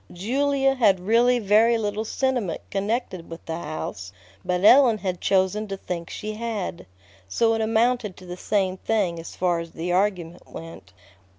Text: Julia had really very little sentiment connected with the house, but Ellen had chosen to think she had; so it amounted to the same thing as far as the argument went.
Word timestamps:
Julia 0.11 0.73
had 0.73 0.99
really 0.99 1.37
very 1.37 1.77
little 1.77 2.05
sentiment 2.05 2.61
connected 2.71 3.29
with 3.29 3.45
the 3.45 3.59
house, 3.59 4.11
but 4.43 4.65
Ellen 4.65 4.97
had 4.97 5.21
chosen 5.21 5.67
to 5.67 5.77
think 5.77 6.09
she 6.09 6.33
had; 6.33 6.87
so 7.27 7.53
it 7.53 7.61
amounted 7.61 8.17
to 8.17 8.25
the 8.25 8.35
same 8.35 8.77
thing 8.77 9.19
as 9.19 9.35
far 9.35 9.59
as 9.59 9.73
the 9.73 9.91
argument 9.91 10.47
went. 10.47 10.91